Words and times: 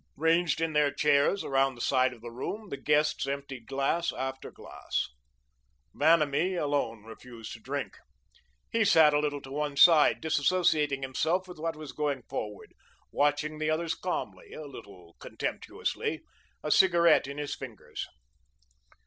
Ranged 0.17 0.61
in 0.61 0.73
their 0.73 0.91
chairs 0.91 1.43
around 1.43 1.75
the 1.75 1.79
side 1.81 2.11
of 2.11 2.21
the 2.21 2.31
room, 2.31 2.69
the 2.69 2.75
guests 2.77 3.27
emptied 3.27 3.67
glass 3.67 4.11
after 4.11 4.49
glass. 4.49 5.09
Vanamee 5.93 6.55
alone 6.55 7.03
refused 7.03 7.53
to 7.53 7.59
drink. 7.59 7.97
He 8.71 8.83
sat 8.83 9.13
a 9.13 9.19
little 9.19 9.41
to 9.43 9.51
one 9.51 9.77
side, 9.77 10.19
disassociating 10.19 11.03
himself 11.03 11.45
from 11.45 11.57
what 11.57 11.75
was 11.75 11.91
going 11.91 12.23
forward, 12.23 12.73
watching 13.11 13.59
the 13.59 13.69
others 13.69 13.93
calmly, 13.93 14.53
a 14.53 14.65
little 14.65 15.17
contemptuously, 15.19 16.21
a 16.63 16.71
cigarette 16.71 17.27
in 17.27 17.37
his 17.37 17.53
fingers. 17.53 18.07